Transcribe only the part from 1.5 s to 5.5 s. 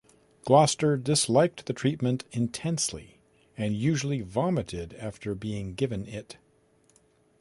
the treatment intensely, and usually vomited after